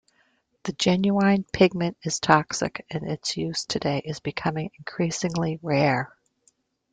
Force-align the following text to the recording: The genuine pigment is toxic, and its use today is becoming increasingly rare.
The 0.63 0.73
genuine 0.73 1.43
pigment 1.53 1.95
is 2.01 2.19
toxic, 2.19 2.87
and 2.89 3.07
its 3.07 3.37
use 3.37 3.65
today 3.65 4.01
is 4.03 4.19
becoming 4.19 4.71
increasingly 4.79 5.59
rare. 5.61 6.11